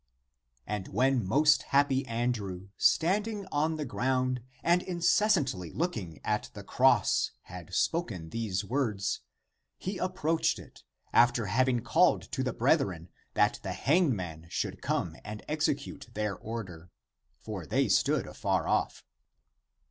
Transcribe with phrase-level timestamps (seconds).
[0.65, 6.63] 25) And when most happy Andrew, standing on the ground and incessantly looking at the
[6.63, 9.19] cross, had spoken these words,
[9.77, 10.81] <he approached it>
[11.13, 16.89] after having called to the brethren that the hangman should come and execute their order;
[17.39, 19.05] for they stood afar off.